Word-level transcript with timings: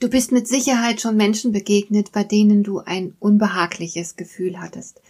Du 0.00 0.08
bist 0.08 0.30
mit 0.30 0.46
Sicherheit 0.46 1.00
schon 1.00 1.16
Menschen 1.16 1.50
begegnet, 1.50 2.12
bei 2.12 2.22
denen 2.22 2.62
du 2.62 2.78
ein 2.78 3.16
unbehagliches 3.18 4.14
Gefühl 4.14 4.60
hattest. 4.60 5.00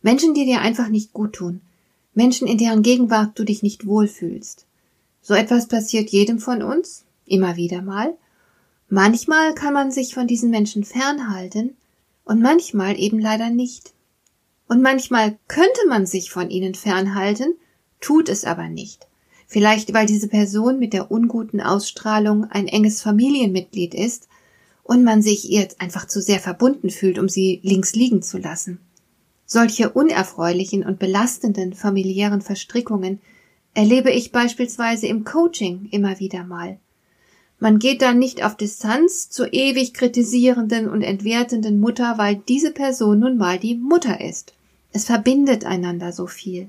Menschen, 0.00 0.32
die 0.32 0.46
dir 0.46 0.62
einfach 0.62 0.88
nicht 0.88 1.12
gut 1.12 1.34
tun. 1.34 1.60
Menschen, 2.14 2.48
in 2.48 2.56
deren 2.56 2.82
Gegenwart 2.82 3.38
du 3.38 3.44
dich 3.44 3.62
nicht 3.62 3.86
wohlfühlst. 3.86 4.64
So 5.20 5.34
etwas 5.34 5.68
passiert 5.68 6.08
jedem 6.08 6.38
von 6.38 6.62
uns, 6.62 7.04
immer 7.26 7.56
wieder 7.56 7.82
mal. 7.82 8.16
Manchmal 8.88 9.54
kann 9.54 9.74
man 9.74 9.90
sich 9.90 10.14
von 10.14 10.26
diesen 10.26 10.48
Menschen 10.48 10.82
fernhalten 10.82 11.76
und 12.24 12.40
manchmal 12.40 12.98
eben 12.98 13.18
leider 13.18 13.50
nicht. 13.50 13.92
Und 14.66 14.80
manchmal 14.80 15.36
könnte 15.48 15.86
man 15.88 16.06
sich 16.06 16.30
von 16.30 16.48
ihnen 16.48 16.74
fernhalten, 16.74 17.54
tut 18.00 18.30
es 18.30 18.46
aber 18.46 18.70
nicht. 18.70 19.08
Vielleicht 19.46 19.92
weil 19.92 20.06
diese 20.06 20.28
Person 20.28 20.78
mit 20.78 20.94
der 20.94 21.10
unguten 21.10 21.60
Ausstrahlung 21.60 22.44
ein 22.44 22.66
enges 22.66 23.02
Familienmitglied 23.02 23.92
ist 23.92 24.26
und 24.88 25.04
man 25.04 25.20
sich 25.20 25.50
ihr 25.50 25.68
einfach 25.78 26.06
zu 26.06 26.22
sehr 26.22 26.40
verbunden 26.40 26.88
fühlt, 26.88 27.18
um 27.18 27.28
sie 27.28 27.60
links 27.62 27.94
liegen 27.94 28.22
zu 28.22 28.38
lassen. 28.38 28.80
Solche 29.44 29.90
unerfreulichen 29.90 30.82
und 30.82 30.98
belastenden 30.98 31.74
familiären 31.74 32.40
Verstrickungen 32.40 33.20
erlebe 33.74 34.10
ich 34.10 34.32
beispielsweise 34.32 35.06
im 35.06 35.24
Coaching 35.24 35.88
immer 35.90 36.18
wieder 36.20 36.42
mal. 36.42 36.78
Man 37.60 37.78
geht 37.78 38.00
dann 38.00 38.18
nicht 38.18 38.42
auf 38.42 38.56
Distanz 38.56 39.28
zur 39.28 39.52
ewig 39.52 39.92
kritisierenden 39.92 40.88
und 40.88 41.02
entwertenden 41.02 41.80
Mutter, 41.80 42.16
weil 42.16 42.36
diese 42.36 42.70
Person 42.70 43.18
nun 43.18 43.36
mal 43.36 43.58
die 43.58 43.74
Mutter 43.74 44.22
ist. 44.22 44.54
Es 44.92 45.04
verbindet 45.04 45.66
einander 45.66 46.12
so 46.12 46.26
viel. 46.26 46.68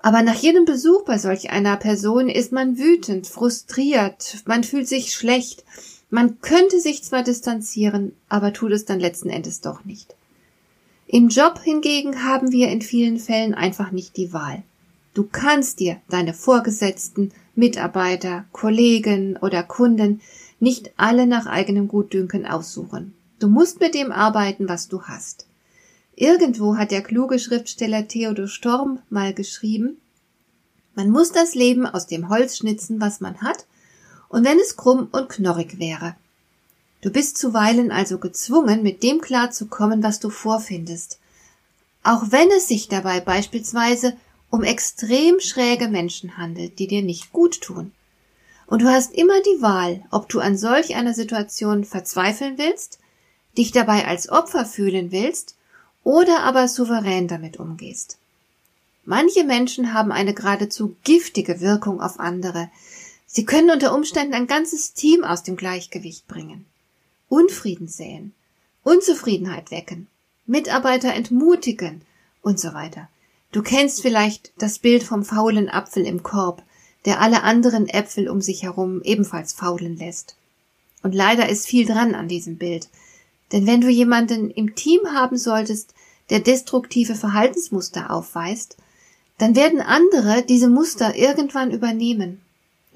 Aber 0.00 0.22
nach 0.22 0.36
jedem 0.36 0.64
Besuch 0.64 1.04
bei 1.04 1.18
solch 1.18 1.50
einer 1.50 1.76
Person 1.76 2.30
ist 2.30 2.52
man 2.52 2.78
wütend, 2.78 3.26
frustriert, 3.26 4.42
man 4.46 4.64
fühlt 4.64 4.88
sich 4.88 5.12
schlecht, 5.12 5.64
man 6.10 6.40
könnte 6.40 6.80
sich 6.80 7.02
zwar 7.02 7.22
distanzieren, 7.22 8.12
aber 8.28 8.52
tut 8.52 8.72
es 8.72 8.84
dann 8.84 9.00
letzten 9.00 9.28
Endes 9.28 9.60
doch 9.60 9.84
nicht. 9.84 10.14
Im 11.06 11.28
Job 11.28 11.60
hingegen 11.62 12.24
haben 12.24 12.52
wir 12.52 12.68
in 12.68 12.82
vielen 12.82 13.18
Fällen 13.18 13.54
einfach 13.54 13.92
nicht 13.92 14.16
die 14.16 14.32
Wahl. 14.32 14.62
Du 15.14 15.24
kannst 15.30 15.80
dir 15.80 15.98
deine 16.08 16.34
Vorgesetzten, 16.34 17.32
Mitarbeiter, 17.54 18.44
Kollegen 18.52 19.36
oder 19.36 19.62
Kunden 19.62 20.20
nicht 20.60 20.90
alle 20.96 21.26
nach 21.26 21.46
eigenem 21.46 21.88
Gutdünken 21.88 22.46
aussuchen. 22.46 23.14
Du 23.38 23.48
musst 23.48 23.80
mit 23.80 23.94
dem 23.94 24.12
arbeiten, 24.12 24.68
was 24.68 24.88
du 24.88 25.02
hast. 25.02 25.46
Irgendwo 26.14 26.76
hat 26.76 26.90
der 26.90 27.02
kluge 27.02 27.38
Schriftsteller 27.38 28.08
Theodor 28.08 28.48
Storm 28.48 29.00
mal 29.10 29.34
geschrieben, 29.34 29.98
man 30.94 31.10
muss 31.10 31.30
das 31.30 31.54
Leben 31.54 31.86
aus 31.86 32.06
dem 32.06 32.30
Holz 32.30 32.56
schnitzen, 32.56 33.02
was 33.02 33.20
man 33.20 33.42
hat, 33.42 33.66
und 34.28 34.44
wenn 34.44 34.58
es 34.58 34.76
krumm 34.76 35.08
und 35.12 35.28
knorrig 35.28 35.78
wäre. 35.78 36.16
Du 37.00 37.10
bist 37.10 37.38
zuweilen 37.38 37.92
also 37.92 38.18
gezwungen, 38.18 38.82
mit 38.82 39.02
dem 39.02 39.20
klarzukommen, 39.20 40.02
was 40.02 40.18
du 40.18 40.30
vorfindest, 40.30 41.18
auch 42.02 42.24
wenn 42.30 42.50
es 42.50 42.68
sich 42.68 42.88
dabei 42.88 43.20
beispielsweise 43.20 44.16
um 44.50 44.62
extrem 44.62 45.40
schräge 45.40 45.88
Menschen 45.88 46.36
handelt, 46.36 46.78
die 46.78 46.86
dir 46.86 47.02
nicht 47.02 47.32
gut 47.32 47.60
tun. 47.60 47.92
Und 48.66 48.82
du 48.82 48.88
hast 48.88 49.12
immer 49.12 49.40
die 49.42 49.62
Wahl, 49.62 50.04
ob 50.10 50.28
du 50.28 50.40
an 50.40 50.56
solch 50.56 50.96
einer 50.96 51.14
Situation 51.14 51.84
verzweifeln 51.84 52.58
willst, 52.58 52.98
dich 53.56 53.72
dabei 53.72 54.06
als 54.06 54.28
Opfer 54.28 54.64
fühlen 54.64 55.12
willst 55.12 55.54
oder 56.04 56.40
aber 56.42 56.68
souverän 56.68 57.28
damit 57.28 57.58
umgehst. 57.58 58.18
Manche 59.04 59.44
Menschen 59.44 59.92
haben 59.94 60.10
eine 60.10 60.34
geradezu 60.34 60.96
giftige 61.04 61.60
Wirkung 61.60 62.00
auf 62.00 62.18
andere, 62.18 62.68
Sie 63.36 63.44
können 63.44 63.68
unter 63.68 63.94
Umständen 63.94 64.32
ein 64.32 64.46
ganzes 64.46 64.94
Team 64.94 65.22
aus 65.22 65.42
dem 65.42 65.56
Gleichgewicht 65.56 66.26
bringen, 66.26 66.64
Unfrieden 67.28 67.86
säen, 67.86 68.32
Unzufriedenheit 68.82 69.70
wecken, 69.70 70.06
Mitarbeiter 70.46 71.12
entmutigen 71.12 72.00
und 72.40 72.58
so 72.58 72.72
weiter. 72.72 73.10
Du 73.52 73.60
kennst 73.60 74.00
vielleicht 74.00 74.54
das 74.56 74.78
Bild 74.78 75.02
vom 75.02 75.22
faulen 75.22 75.68
Apfel 75.68 76.06
im 76.06 76.22
Korb, 76.22 76.62
der 77.04 77.20
alle 77.20 77.42
anderen 77.42 77.90
Äpfel 77.90 78.30
um 78.30 78.40
sich 78.40 78.62
herum 78.62 79.02
ebenfalls 79.02 79.52
faulen 79.52 79.98
lässt. 79.98 80.36
Und 81.02 81.14
leider 81.14 81.46
ist 81.46 81.66
viel 81.66 81.84
dran 81.84 82.14
an 82.14 82.28
diesem 82.28 82.56
Bild. 82.56 82.88
Denn 83.52 83.66
wenn 83.66 83.82
du 83.82 83.90
jemanden 83.90 84.50
im 84.50 84.74
Team 84.76 85.00
haben 85.12 85.36
solltest, 85.36 85.92
der 86.30 86.40
destruktive 86.40 87.14
Verhaltensmuster 87.14 88.10
aufweist, 88.10 88.78
dann 89.36 89.54
werden 89.54 89.82
andere 89.82 90.42
diese 90.42 90.70
Muster 90.70 91.16
irgendwann 91.16 91.70
übernehmen. 91.70 92.40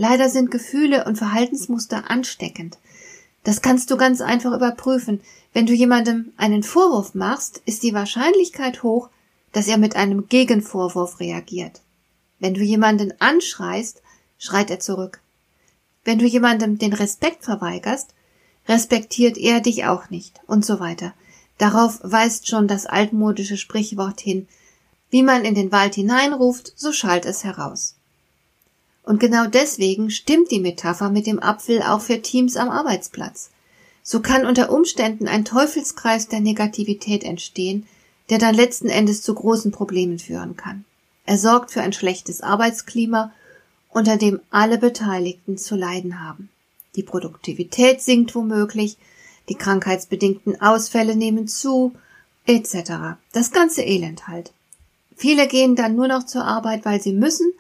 Leider 0.02 0.30
sind 0.30 0.50
Gefühle 0.50 1.04
und 1.04 1.18
Verhaltensmuster 1.18 2.10
ansteckend. 2.10 2.78
Das 3.44 3.60
kannst 3.60 3.90
du 3.90 3.98
ganz 3.98 4.22
einfach 4.22 4.54
überprüfen. 4.54 5.20
Wenn 5.52 5.66
du 5.66 5.74
jemandem 5.74 6.32
einen 6.38 6.62
Vorwurf 6.62 7.14
machst, 7.14 7.60
ist 7.66 7.82
die 7.82 7.92
Wahrscheinlichkeit 7.92 8.82
hoch, 8.82 9.10
dass 9.52 9.68
er 9.68 9.76
mit 9.76 9.96
einem 9.96 10.26
Gegenvorwurf 10.26 11.20
reagiert. 11.20 11.82
Wenn 12.38 12.54
du 12.54 12.62
jemanden 12.62 13.12
anschreist, 13.18 14.00
schreit 14.38 14.70
er 14.70 14.80
zurück. 14.80 15.20
Wenn 16.02 16.18
du 16.18 16.24
jemandem 16.24 16.78
den 16.78 16.94
Respekt 16.94 17.44
verweigerst, 17.44 18.14
respektiert 18.68 19.36
er 19.36 19.60
dich 19.60 19.84
auch 19.84 20.08
nicht 20.08 20.40
und 20.46 20.64
so 20.64 20.80
weiter. 20.80 21.12
Darauf 21.58 22.00
weist 22.02 22.48
schon 22.48 22.68
das 22.68 22.86
altmodische 22.86 23.58
Sprichwort 23.58 24.22
hin. 24.22 24.48
Wie 25.10 25.22
man 25.22 25.44
in 25.44 25.54
den 25.54 25.72
Wald 25.72 25.94
hineinruft, 25.94 26.72
so 26.74 26.90
schallt 26.90 27.26
es 27.26 27.44
heraus. 27.44 27.96
Und 29.04 29.20
genau 29.20 29.46
deswegen 29.46 30.10
stimmt 30.10 30.50
die 30.50 30.60
Metapher 30.60 31.10
mit 31.10 31.26
dem 31.26 31.42
Apfel 31.42 31.82
auch 31.82 32.00
für 32.00 32.22
Teams 32.22 32.56
am 32.56 32.68
Arbeitsplatz. 32.68 33.50
So 34.02 34.20
kann 34.20 34.46
unter 34.46 34.72
Umständen 34.72 35.28
ein 35.28 35.44
Teufelskreis 35.44 36.28
der 36.28 36.40
Negativität 36.40 37.24
entstehen, 37.24 37.86
der 38.28 38.38
dann 38.38 38.54
letzten 38.54 38.88
Endes 38.88 39.22
zu 39.22 39.34
großen 39.34 39.72
Problemen 39.72 40.18
führen 40.18 40.56
kann. 40.56 40.84
Er 41.26 41.38
sorgt 41.38 41.70
für 41.70 41.82
ein 41.82 41.92
schlechtes 41.92 42.40
Arbeitsklima, 42.40 43.32
unter 43.88 44.16
dem 44.16 44.40
alle 44.50 44.78
Beteiligten 44.78 45.58
zu 45.58 45.76
leiden 45.76 46.24
haben. 46.24 46.48
Die 46.96 47.02
Produktivität 47.02 48.00
sinkt 48.00 48.34
womöglich, 48.34 48.96
die 49.48 49.54
krankheitsbedingten 49.54 50.60
Ausfälle 50.60 51.16
nehmen 51.16 51.48
zu, 51.48 51.92
etc. 52.46 53.18
Das 53.32 53.50
ganze 53.52 53.82
Elend 53.82 54.28
halt. 54.28 54.52
Viele 55.16 55.46
gehen 55.48 55.76
dann 55.76 55.96
nur 55.96 56.08
noch 56.08 56.24
zur 56.24 56.44
Arbeit, 56.44 56.84
weil 56.84 57.00
sie 57.00 57.12
müssen 57.12 57.52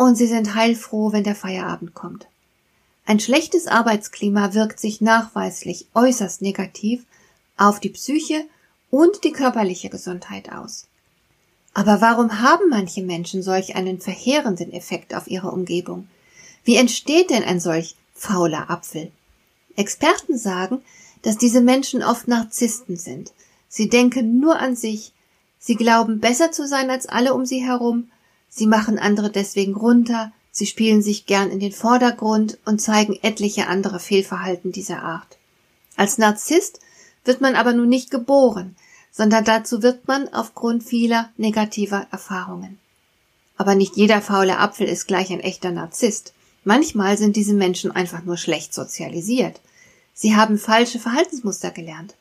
und 0.00 0.16
sie 0.16 0.26
sind 0.26 0.54
heilfroh, 0.54 1.12
wenn 1.12 1.24
der 1.24 1.34
Feierabend 1.34 1.92
kommt. 1.92 2.26
Ein 3.04 3.20
schlechtes 3.20 3.66
Arbeitsklima 3.66 4.54
wirkt 4.54 4.80
sich 4.80 5.02
nachweislich 5.02 5.88
äußerst 5.92 6.40
negativ 6.40 7.04
auf 7.58 7.80
die 7.80 7.90
Psyche 7.90 8.46
und 8.90 9.24
die 9.24 9.32
körperliche 9.32 9.90
Gesundheit 9.90 10.52
aus. 10.52 10.86
Aber 11.74 12.00
warum 12.00 12.40
haben 12.40 12.70
manche 12.70 13.02
Menschen 13.02 13.42
solch 13.42 13.76
einen 13.76 14.00
verheerenden 14.00 14.72
Effekt 14.72 15.14
auf 15.14 15.28
ihre 15.28 15.50
Umgebung? 15.50 16.08
Wie 16.64 16.76
entsteht 16.76 17.28
denn 17.28 17.44
ein 17.44 17.60
solch 17.60 17.94
fauler 18.14 18.70
Apfel? 18.70 19.12
Experten 19.76 20.38
sagen, 20.38 20.80
dass 21.20 21.36
diese 21.36 21.60
Menschen 21.60 22.02
oft 22.02 22.26
Narzissten 22.26 22.96
sind. 22.96 23.34
Sie 23.68 23.90
denken 23.90 24.40
nur 24.40 24.60
an 24.60 24.76
sich, 24.76 25.12
sie 25.58 25.76
glauben 25.76 26.20
besser 26.20 26.52
zu 26.52 26.66
sein 26.66 26.88
als 26.88 27.06
alle 27.06 27.34
um 27.34 27.44
sie 27.44 27.62
herum 27.62 28.08
Sie 28.52 28.66
machen 28.66 28.98
andere 28.98 29.30
deswegen 29.30 29.76
runter, 29.76 30.32
sie 30.50 30.66
spielen 30.66 31.02
sich 31.02 31.24
gern 31.24 31.50
in 31.50 31.60
den 31.60 31.72
Vordergrund 31.72 32.58
und 32.64 32.82
zeigen 32.82 33.16
etliche 33.22 33.68
andere 33.68 34.00
Fehlverhalten 34.00 34.72
dieser 34.72 35.02
Art. 35.02 35.38
Als 35.96 36.18
Narzisst 36.18 36.80
wird 37.24 37.40
man 37.40 37.54
aber 37.54 37.72
nun 37.72 37.88
nicht 37.88 38.10
geboren, 38.10 38.74
sondern 39.12 39.44
dazu 39.44 39.82
wird 39.82 40.08
man 40.08 40.28
aufgrund 40.34 40.82
vieler 40.82 41.30
negativer 41.36 42.08
Erfahrungen. 42.10 42.78
Aber 43.56 43.76
nicht 43.76 43.96
jeder 43.96 44.20
faule 44.20 44.58
Apfel 44.58 44.88
ist 44.88 45.06
gleich 45.06 45.30
ein 45.30 45.40
echter 45.40 45.70
Narzisst. 45.70 46.32
Manchmal 46.64 47.18
sind 47.18 47.36
diese 47.36 47.54
Menschen 47.54 47.92
einfach 47.92 48.24
nur 48.24 48.36
schlecht 48.36 48.74
sozialisiert. 48.74 49.60
Sie 50.12 50.34
haben 50.34 50.58
falsche 50.58 50.98
Verhaltensmuster 50.98 51.70
gelernt. 51.70 52.14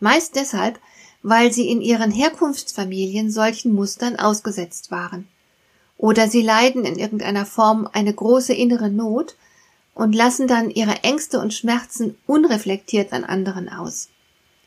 Meist 0.00 0.36
deshalb, 0.36 0.80
weil 1.22 1.52
sie 1.52 1.68
in 1.68 1.82
ihren 1.82 2.10
Herkunftsfamilien 2.10 3.30
solchen 3.30 3.74
Mustern 3.74 4.16
ausgesetzt 4.16 4.90
waren 4.90 5.28
oder 5.98 6.28
sie 6.28 6.42
leiden 6.42 6.84
in 6.84 6.98
irgendeiner 6.98 7.46
Form 7.46 7.88
eine 7.92 8.12
große 8.12 8.52
innere 8.54 8.90
Not 8.90 9.36
und 9.94 10.14
lassen 10.14 10.46
dann 10.46 10.70
ihre 10.70 11.02
Ängste 11.02 11.40
und 11.40 11.54
Schmerzen 11.54 12.16
unreflektiert 12.26 13.12
an 13.12 13.24
anderen 13.24 13.68
aus. 13.68 14.08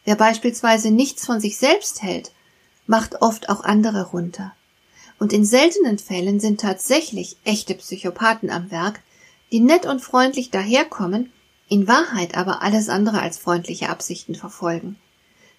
Wer 0.05 0.15
beispielsweise 0.15 0.89
nichts 0.89 1.25
von 1.25 1.39
sich 1.39 1.57
selbst 1.57 2.01
hält, 2.01 2.31
macht 2.87 3.21
oft 3.21 3.49
auch 3.49 3.63
andere 3.63 4.07
runter. 4.07 4.53
Und 5.19 5.33
in 5.33 5.45
seltenen 5.45 5.99
Fällen 5.99 6.39
sind 6.39 6.61
tatsächlich 6.61 7.37
echte 7.43 7.75
Psychopathen 7.75 8.49
am 8.49 8.71
Werk, 8.71 9.01
die 9.51 9.59
nett 9.59 9.85
und 9.85 10.01
freundlich 10.01 10.49
daherkommen, 10.49 11.31
in 11.67 11.87
Wahrheit 11.87 12.35
aber 12.35 12.63
alles 12.63 12.89
andere 12.89 13.21
als 13.21 13.37
freundliche 13.37 13.89
Absichten 13.89 14.33
verfolgen. 14.33 14.95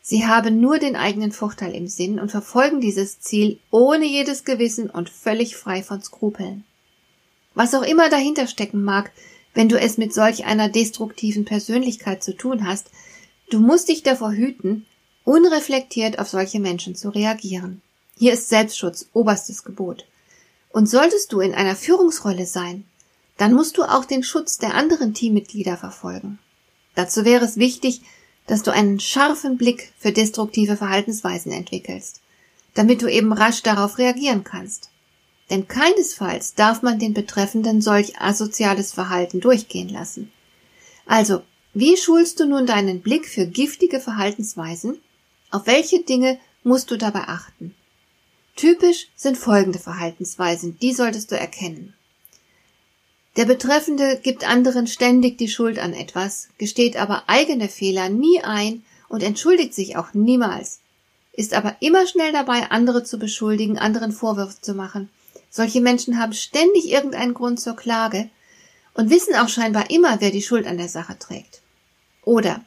Sie 0.02 0.26
haben 0.26 0.60
nur 0.60 0.78
den 0.78 0.96
eigenen 0.96 1.32
Vorteil 1.32 1.74
im 1.74 1.86
Sinn 1.86 2.18
und 2.18 2.30
verfolgen 2.30 2.80
dieses 2.80 3.20
Ziel 3.20 3.58
ohne 3.70 4.06
jedes 4.06 4.44
Gewissen 4.44 4.88
und 4.88 5.10
völlig 5.10 5.56
frei 5.56 5.82
von 5.82 6.02
Skrupeln. 6.02 6.64
Was 7.54 7.74
auch 7.74 7.82
immer 7.82 8.08
dahinter 8.08 8.46
stecken 8.46 8.82
mag, 8.82 9.12
wenn 9.54 9.68
du 9.68 9.78
es 9.78 9.98
mit 9.98 10.14
solch 10.14 10.44
einer 10.44 10.68
destruktiven 10.68 11.44
Persönlichkeit 11.44 12.22
zu 12.22 12.36
tun 12.36 12.66
hast, 12.66 12.90
du 13.50 13.58
musst 13.58 13.88
dich 13.88 14.02
davor 14.02 14.32
hüten, 14.32 14.86
unreflektiert 15.24 16.18
auf 16.18 16.28
solche 16.28 16.60
Menschen 16.60 16.94
zu 16.94 17.10
reagieren. 17.10 17.82
Hier 18.16 18.32
ist 18.32 18.48
Selbstschutz 18.48 19.08
oberstes 19.12 19.64
Gebot. 19.64 20.06
Und 20.72 20.88
solltest 20.88 21.32
du 21.32 21.40
in 21.40 21.54
einer 21.54 21.74
Führungsrolle 21.74 22.46
sein, 22.46 22.84
dann 23.36 23.54
musst 23.54 23.78
du 23.78 23.82
auch 23.82 24.04
den 24.04 24.22
Schutz 24.22 24.58
der 24.58 24.74
anderen 24.74 25.14
Teammitglieder 25.14 25.76
verfolgen. 25.76 26.38
Dazu 26.94 27.24
wäre 27.24 27.44
es 27.44 27.56
wichtig, 27.56 28.02
dass 28.46 28.62
du 28.62 28.72
einen 28.72 29.00
scharfen 29.00 29.56
Blick 29.56 29.92
für 29.98 30.12
destruktive 30.12 30.76
Verhaltensweisen 30.76 31.52
entwickelst, 31.52 32.20
damit 32.74 33.02
du 33.02 33.06
eben 33.06 33.32
rasch 33.32 33.62
darauf 33.62 33.98
reagieren 33.98 34.44
kannst. 34.44 34.90
Denn 35.50 35.66
keinesfalls 35.66 36.54
darf 36.54 36.82
man 36.82 36.98
den 36.98 37.14
Betreffenden 37.14 37.80
solch 37.80 38.20
asoziales 38.20 38.92
Verhalten 38.92 39.40
durchgehen 39.40 39.88
lassen. 39.88 40.32
Also, 41.06 41.42
wie 41.74 41.96
schulst 41.96 42.40
du 42.40 42.46
nun 42.46 42.66
deinen 42.66 43.00
Blick 43.00 43.26
für 43.28 43.46
giftige 43.46 44.00
Verhaltensweisen? 44.00 45.00
Auf 45.50 45.66
welche 45.66 46.02
Dinge 46.02 46.38
musst 46.62 46.90
du 46.90 46.96
dabei 46.96 47.22
achten? 47.28 47.74
Typisch 48.56 49.08
sind 49.16 49.38
folgende 49.38 49.78
Verhaltensweisen, 49.78 50.78
die 50.80 50.92
solltest 50.92 51.30
du 51.30 51.36
erkennen. 51.38 51.94
Der 53.36 53.44
Betreffende 53.44 54.18
gibt 54.22 54.48
anderen 54.48 54.86
ständig 54.86 55.38
die 55.38 55.48
Schuld 55.48 55.78
an 55.78 55.94
etwas, 55.94 56.48
gesteht 56.58 56.96
aber 56.96 57.24
eigene 57.28 57.68
Fehler 57.68 58.08
nie 58.08 58.42
ein 58.42 58.84
und 59.08 59.22
entschuldigt 59.22 59.74
sich 59.74 59.96
auch 59.96 60.14
niemals, 60.14 60.80
ist 61.32 61.54
aber 61.54 61.76
immer 61.80 62.06
schnell 62.06 62.32
dabei, 62.32 62.70
andere 62.70 63.04
zu 63.04 63.18
beschuldigen, 63.18 63.78
anderen 63.78 64.12
Vorwürfe 64.12 64.60
zu 64.60 64.74
machen. 64.74 65.10
Solche 65.48 65.80
Menschen 65.80 66.18
haben 66.18 66.32
ständig 66.32 66.90
irgendeinen 66.90 67.34
Grund 67.34 67.60
zur 67.60 67.76
Klage 67.76 68.30
und 68.94 69.10
wissen 69.10 69.34
auch 69.36 69.48
scheinbar 69.48 69.90
immer, 69.90 70.20
wer 70.20 70.30
die 70.30 70.42
Schuld 70.42 70.66
an 70.66 70.78
der 70.78 70.88
Sache 70.88 71.18
trägt. 71.18 71.60
Oder 72.24 72.60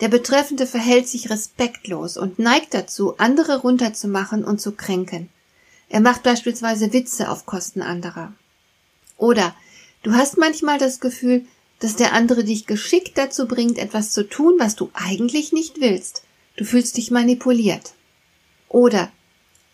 der 0.00 0.08
Betreffende 0.08 0.66
verhält 0.66 1.08
sich 1.08 1.30
respektlos 1.30 2.18
und 2.18 2.38
neigt 2.38 2.74
dazu, 2.74 3.16
andere 3.16 3.60
runterzumachen 3.60 4.44
und 4.44 4.60
zu 4.60 4.72
kränken. 4.72 5.30
Er 5.88 6.00
macht 6.00 6.22
beispielsweise 6.22 6.92
Witze 6.92 7.30
auf 7.30 7.46
Kosten 7.46 7.80
anderer. 7.80 8.32
Oder 9.16 9.54
Du 10.06 10.14
hast 10.14 10.38
manchmal 10.38 10.78
das 10.78 11.00
Gefühl, 11.00 11.46
dass 11.80 11.96
der 11.96 12.12
andere 12.12 12.44
dich 12.44 12.66
geschickt 12.66 13.18
dazu 13.18 13.48
bringt, 13.48 13.76
etwas 13.76 14.12
zu 14.12 14.22
tun, 14.22 14.54
was 14.56 14.76
du 14.76 14.88
eigentlich 14.94 15.52
nicht 15.52 15.80
willst. 15.80 16.22
Du 16.56 16.64
fühlst 16.64 16.96
dich 16.96 17.10
manipuliert. 17.10 17.94
Oder 18.68 19.10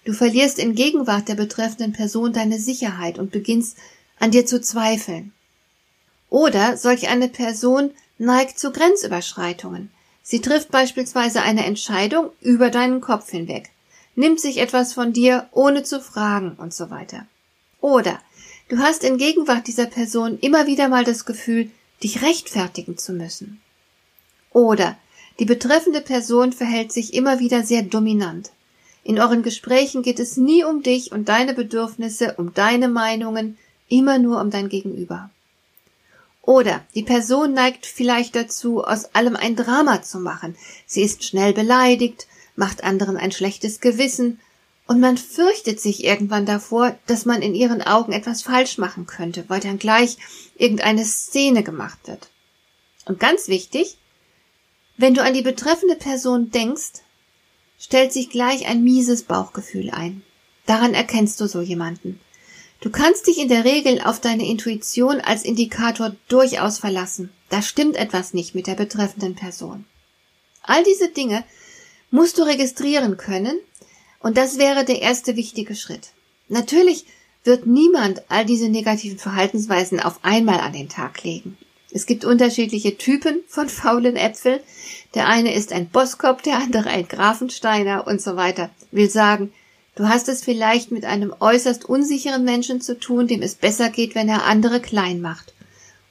du 0.06 0.14
verlierst 0.14 0.58
in 0.58 0.74
Gegenwart 0.74 1.28
der 1.28 1.34
betreffenden 1.34 1.92
Person 1.92 2.32
deine 2.32 2.58
Sicherheit 2.58 3.18
und 3.18 3.30
beginnst 3.30 3.76
an 4.18 4.30
dir 4.30 4.46
zu 4.46 4.62
zweifeln. 4.62 5.34
Oder 6.30 6.78
solch 6.78 7.08
eine 7.08 7.28
Person 7.28 7.90
neigt 8.16 8.58
zu 8.58 8.72
Grenzüberschreitungen. 8.72 9.90
Sie 10.22 10.40
trifft 10.40 10.70
beispielsweise 10.70 11.42
eine 11.42 11.66
Entscheidung 11.66 12.30
über 12.40 12.70
deinen 12.70 13.02
Kopf 13.02 13.28
hinweg, 13.28 13.68
nimmt 14.14 14.40
sich 14.40 14.56
etwas 14.56 14.94
von 14.94 15.12
dir, 15.12 15.50
ohne 15.52 15.82
zu 15.82 16.00
fragen 16.00 16.56
und 16.56 16.72
so 16.72 16.88
weiter. 16.88 17.26
Oder 17.82 18.18
Du 18.68 18.78
hast 18.78 19.04
in 19.04 19.18
Gegenwart 19.18 19.66
dieser 19.66 19.86
Person 19.86 20.38
immer 20.40 20.66
wieder 20.66 20.88
mal 20.88 21.04
das 21.04 21.24
Gefühl, 21.24 21.70
dich 22.02 22.22
rechtfertigen 22.22 22.96
zu 22.96 23.12
müssen. 23.12 23.60
Oder 24.50 24.96
die 25.38 25.44
betreffende 25.44 26.00
Person 26.00 26.52
verhält 26.52 26.92
sich 26.92 27.14
immer 27.14 27.38
wieder 27.38 27.64
sehr 27.64 27.82
dominant. 27.82 28.50
In 29.04 29.18
euren 29.18 29.42
Gesprächen 29.42 30.02
geht 30.02 30.20
es 30.20 30.36
nie 30.36 30.64
um 30.64 30.82
dich 30.82 31.12
und 31.12 31.28
deine 31.28 31.54
Bedürfnisse, 31.54 32.34
um 32.36 32.54
deine 32.54 32.88
Meinungen, 32.88 33.58
immer 33.88 34.18
nur 34.18 34.40
um 34.40 34.50
dein 34.50 34.68
Gegenüber. 34.68 35.30
Oder 36.40 36.84
die 36.94 37.02
Person 37.02 37.54
neigt 37.54 37.86
vielleicht 37.86 38.34
dazu, 38.34 38.84
aus 38.84 39.14
allem 39.14 39.36
ein 39.36 39.56
Drama 39.56 40.02
zu 40.02 40.18
machen. 40.18 40.56
Sie 40.86 41.02
ist 41.02 41.24
schnell 41.24 41.52
beleidigt, 41.52 42.26
macht 42.56 42.84
anderen 42.84 43.16
ein 43.16 43.32
schlechtes 43.32 43.80
Gewissen 43.80 44.40
und 44.86 45.00
man 45.00 45.16
fürchtet 45.16 45.80
sich 45.80 46.04
irgendwann 46.04 46.46
davor, 46.46 46.96
dass 47.06 47.24
man 47.24 47.42
in 47.42 47.54
ihren 47.54 47.82
Augen 47.82 48.12
etwas 48.12 48.42
falsch 48.42 48.78
machen 48.78 49.06
könnte, 49.06 49.44
weil 49.48 49.60
dann 49.60 49.78
gleich 49.78 50.16
irgendeine 50.56 51.04
Szene 51.04 51.62
gemacht 51.62 51.98
wird. 52.06 52.28
Und 53.06 53.20
ganz 53.20 53.48
wichtig, 53.48 53.96
wenn 54.96 55.14
du 55.14 55.22
an 55.22 55.34
die 55.34 55.42
betreffende 55.42 55.96
Person 55.96 56.50
denkst, 56.50 57.02
stellt 57.78 58.12
sich 58.12 58.30
gleich 58.30 58.66
ein 58.66 58.84
mieses 58.84 59.22
Bauchgefühl 59.24 59.90
ein. 59.90 60.22
Daran 60.66 60.94
erkennst 60.94 61.40
du 61.40 61.46
so 61.46 61.60
jemanden. 61.60 62.20
Du 62.80 62.90
kannst 62.90 63.26
dich 63.26 63.38
in 63.38 63.48
der 63.48 63.64
Regel 63.64 64.00
auf 64.00 64.20
deine 64.20 64.46
Intuition 64.46 65.20
als 65.20 65.44
Indikator 65.44 66.14
durchaus 66.28 66.78
verlassen. 66.78 67.30
Da 67.48 67.62
stimmt 67.62 67.96
etwas 67.96 68.34
nicht 68.34 68.54
mit 68.54 68.66
der 68.66 68.74
betreffenden 68.74 69.34
Person. 69.34 69.84
All 70.62 70.82
diese 70.84 71.08
Dinge 71.08 71.44
musst 72.10 72.38
du 72.38 72.42
registrieren 72.42 73.16
können 73.16 73.58
und 74.22 74.36
das 74.36 74.58
wäre 74.58 74.84
der 74.84 75.02
erste 75.02 75.36
wichtige 75.36 75.74
Schritt. 75.74 76.10
Natürlich 76.48 77.06
wird 77.44 77.66
niemand 77.66 78.22
all 78.28 78.44
diese 78.44 78.68
negativen 78.68 79.18
Verhaltensweisen 79.18 80.00
auf 80.00 80.20
einmal 80.22 80.60
an 80.60 80.72
den 80.72 80.88
Tag 80.88 81.22
legen. 81.24 81.56
Es 81.90 82.06
gibt 82.06 82.24
unterschiedliche 82.24 82.96
Typen 82.96 83.40
von 83.48 83.68
faulen 83.68 84.16
Äpfeln. 84.16 84.60
Der 85.14 85.28
eine 85.28 85.54
ist 85.54 85.72
ein 85.72 85.88
Bosskopf, 85.88 86.42
der 86.42 86.56
andere 86.56 86.88
ein 86.88 87.06
Grafensteiner 87.06 88.06
und 88.06 88.22
so 88.22 88.36
weiter. 88.36 88.70
Will 88.92 89.10
sagen, 89.10 89.52
du 89.94 90.08
hast 90.08 90.28
es 90.28 90.42
vielleicht 90.42 90.90
mit 90.90 91.04
einem 91.04 91.34
äußerst 91.38 91.84
unsicheren 91.84 92.44
Menschen 92.44 92.80
zu 92.80 92.98
tun, 92.98 93.26
dem 93.26 93.42
es 93.42 93.56
besser 93.56 93.90
geht, 93.90 94.14
wenn 94.14 94.28
er 94.28 94.46
andere 94.46 94.80
klein 94.80 95.20
macht. 95.20 95.52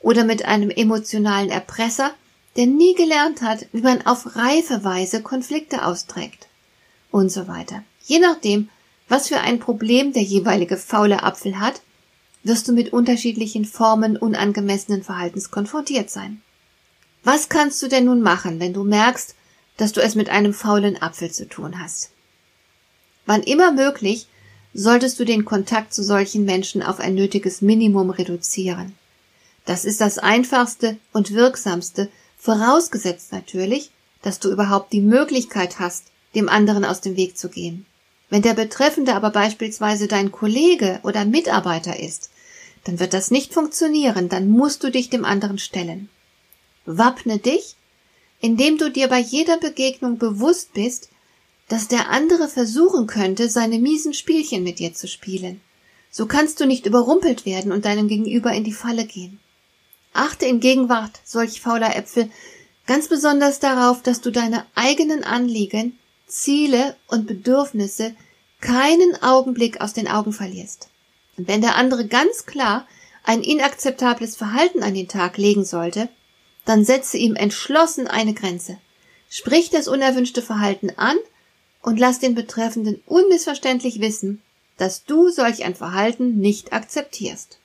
Oder 0.02 0.24
mit 0.24 0.46
einem 0.46 0.69
emotionalen 0.69 1.50
Erpresser, 1.50 2.12
der 2.58 2.68
nie 2.68 2.94
gelernt 2.94 3.42
hat, 3.42 3.65
wie 3.72 3.82
man 3.82 4.06
auf 4.06 4.36
reife 4.36 4.84
Weise 4.84 5.22
Konflikte 5.22 5.86
austrägt. 5.86 6.48
Und 7.10 7.32
so 7.32 7.48
weiter. 7.48 7.84
Je 8.05 8.20
nachdem, 8.20 8.70
was 9.08 9.27
für 9.27 9.39
ein 9.39 9.60
Problem 9.60 10.13
der 10.13 10.24
jeweilige 10.24 10.77
faule 10.77 11.24
Apfel 11.24 11.60
hat, 11.60 11.81
wirst 12.43 12.67
du 12.67 12.74
mit 12.74 12.93
unterschiedlichen 12.93 13.65
Formen 13.65 14.17
unangemessenen 14.17 15.03
Verhaltens 15.03 15.51
konfrontiert 15.51 16.10
sein. 16.10 16.41
Was 17.24 17.50
kannst 17.50 17.81
du 17.84 17.88
denn 17.88 18.05
nun 18.05 18.22
machen, 18.22 18.60
wenn 18.60 18.74
du 18.74 18.84
merkst, 18.84 19.36
dass 19.77 19.91
du 19.91 20.01
es 20.01 20.15
mit 20.15 20.29
einem 20.29 20.53
faulen 20.53 21.01
Apfel 21.01 21.31
zu 21.31 21.48
tun 21.48 21.79
hast? 21.79 22.12
Wann 23.25 23.43
immer 23.43 23.72
möglich, 23.72 24.27
solltest 24.74 25.20
du 25.20 25.25
den 25.25 25.46
Kontakt 25.46 25.93
zu 25.93 26.03
solchen 26.03 26.46
Menschen 26.46 26.81
auf 26.81 27.00
ein 27.00 27.13
nötiges 27.13 27.62
Minimum 27.62 28.10
reduzieren. 28.10 28.96
Das 29.65 29.86
ist 29.86 30.01
das 30.01 30.17
einfachste 30.17 30.98
und 31.12 31.34
wirksamste, 31.34 32.10
vorausgesetzt 32.38 33.31
natürlich, 33.31 33.91
dass 34.22 34.39
du 34.39 34.51
überhaupt 34.51 34.93
die 34.93 35.01
Möglichkeit 35.01 35.79
hast, 35.79 36.05
dem 36.34 36.50
anderen 36.50 36.86
aus 36.86 37.01
dem 37.01 37.15
Weg 37.17 37.38
zu 37.38 37.50
gehen. 37.50 37.86
Wenn 38.31 38.41
der 38.41 38.53
Betreffende 38.53 39.13
aber 39.13 39.29
beispielsweise 39.29 40.07
dein 40.07 40.31
Kollege 40.31 41.01
oder 41.03 41.25
Mitarbeiter 41.25 42.00
ist, 42.00 42.29
dann 42.85 42.97
wird 43.01 43.13
das 43.13 43.29
nicht 43.29 43.53
funktionieren, 43.53 44.29
dann 44.29 44.47
musst 44.47 44.83
du 44.85 44.89
dich 44.89 45.09
dem 45.09 45.25
anderen 45.25 45.59
stellen. 45.59 46.09
Wappne 46.85 47.39
dich, 47.39 47.75
indem 48.39 48.77
du 48.77 48.89
dir 48.89 49.09
bei 49.09 49.19
jeder 49.19 49.57
Begegnung 49.57 50.17
bewusst 50.17 50.73
bist, 50.73 51.09
dass 51.67 51.89
der 51.89 52.09
andere 52.09 52.47
versuchen 52.47 53.05
könnte, 53.05 53.50
seine 53.50 53.79
miesen 53.79 54.13
Spielchen 54.13 54.63
mit 54.63 54.79
dir 54.79 54.93
zu 54.93 55.09
spielen. 55.09 55.59
So 56.09 56.25
kannst 56.25 56.61
du 56.61 56.65
nicht 56.65 56.85
überrumpelt 56.85 57.45
werden 57.45 57.73
und 57.73 57.83
deinem 57.83 58.07
Gegenüber 58.07 58.53
in 58.53 58.63
die 58.63 58.71
Falle 58.71 59.05
gehen. 59.05 59.41
Achte 60.13 60.45
in 60.45 60.61
Gegenwart 60.61 61.19
solch 61.25 61.59
fauler 61.59 61.97
Äpfel 61.97 62.29
ganz 62.88 63.09
besonders 63.09 63.59
darauf, 63.59 64.01
dass 64.01 64.21
du 64.21 64.31
deine 64.31 64.65
eigenen 64.73 65.25
Anliegen 65.25 65.97
Ziele 66.31 66.95
und 67.07 67.27
Bedürfnisse 67.27 68.15
keinen 68.61 69.21
Augenblick 69.21 69.81
aus 69.81 69.93
den 69.93 70.07
Augen 70.07 70.31
verlierst. 70.31 70.89
Und 71.38 71.47
wenn 71.47 71.61
der 71.61 71.75
andere 71.75 72.07
ganz 72.07 72.45
klar 72.45 72.88
ein 73.23 73.43
inakzeptables 73.43 74.35
Verhalten 74.35 74.81
an 74.81 74.93
den 74.93 75.07
Tag 75.07 75.38
legen 75.38 75.65
sollte, 75.65 76.09
dann 76.65 76.85
setze 76.85 77.17
ihm 77.17 77.35
entschlossen 77.35 78.07
eine 78.07 78.33
Grenze. 78.33 78.77
Sprich 79.29 79.69
das 79.69 79.88
unerwünschte 79.88 80.41
Verhalten 80.41 80.91
an 80.95 81.17
und 81.81 82.00
lass 82.00 82.19
den 82.19 82.35
Betreffenden 82.35 83.01
unmissverständlich 83.05 84.00
wissen, 84.00 84.41
dass 84.77 85.03
du 85.05 85.29
solch 85.29 85.63
ein 85.63 85.75
Verhalten 85.75 86.39
nicht 86.39 86.73
akzeptierst. 86.73 87.59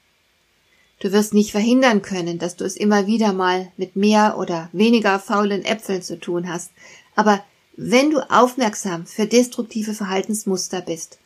Du 0.99 1.13
wirst 1.13 1.35
nicht 1.35 1.51
verhindern 1.51 2.03
können, 2.03 2.39
dass 2.39 2.57
du 2.57 2.65
es 2.65 2.77
immer 2.77 3.07
wieder 3.07 3.33
mal 3.33 3.71
mit 3.77 3.97
mehr 3.97 4.39
oder 4.39 4.71
weniger 4.73 5.19
faulen 5.19 5.65
Äpfeln 5.65 6.03
zu 6.03 6.19
tun 6.19 6.49
hast. 6.49 6.73
Aber 7.15 7.45
wenn 7.77 8.11
du 8.11 8.21
aufmerksam 8.31 9.07
für 9.07 9.27
destruktive 9.27 9.95
Verhaltensmuster 9.95 10.81
bist 10.81 11.19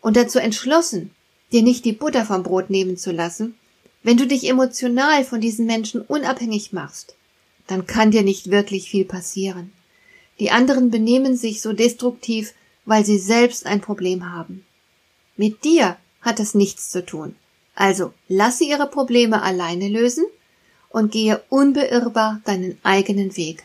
und 0.00 0.16
dazu 0.16 0.38
entschlossen, 0.38 1.10
dir 1.52 1.62
nicht 1.62 1.84
die 1.84 1.92
Butter 1.92 2.24
vom 2.24 2.42
Brot 2.42 2.70
nehmen 2.70 2.96
zu 2.96 3.12
lassen, 3.12 3.54
wenn 4.02 4.16
du 4.16 4.26
dich 4.26 4.48
emotional 4.48 5.24
von 5.24 5.40
diesen 5.40 5.66
Menschen 5.66 6.00
unabhängig 6.00 6.72
machst, 6.72 7.14
dann 7.68 7.86
kann 7.86 8.10
dir 8.10 8.22
nicht 8.22 8.50
wirklich 8.50 8.90
viel 8.90 9.04
passieren. 9.04 9.72
Die 10.40 10.50
anderen 10.50 10.90
benehmen 10.90 11.36
sich 11.36 11.62
so 11.62 11.72
destruktiv, 11.72 12.52
weil 12.84 13.04
sie 13.04 13.18
selbst 13.18 13.64
ein 13.64 13.80
Problem 13.80 14.32
haben. 14.32 14.66
Mit 15.36 15.62
dir 15.62 15.96
hat 16.20 16.40
es 16.40 16.54
nichts 16.54 16.90
zu 16.90 17.06
tun. 17.06 17.36
Also 17.74 18.12
lass 18.28 18.58
sie 18.58 18.68
ihre 18.68 18.88
Probleme 18.88 19.42
alleine 19.42 19.88
lösen 19.88 20.24
und 20.88 21.12
gehe 21.12 21.42
unbeirrbar 21.48 22.40
deinen 22.44 22.78
eigenen 22.82 23.36
Weg. 23.36 23.64